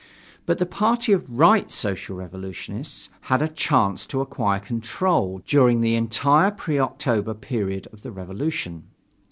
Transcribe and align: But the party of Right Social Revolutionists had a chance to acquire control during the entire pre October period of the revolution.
But 0.47 0.57
the 0.57 0.65
party 0.65 1.11
of 1.11 1.29
Right 1.31 1.69
Social 1.69 2.15
Revolutionists 2.17 3.09
had 3.29 3.39
a 3.43 3.47
chance 3.47 4.07
to 4.07 4.19
acquire 4.19 4.59
control 4.59 5.43
during 5.45 5.81
the 5.81 5.93
entire 5.93 6.49
pre 6.49 6.79
October 6.79 7.35
period 7.35 7.87
of 7.93 8.01
the 8.01 8.11
revolution. 8.11 8.85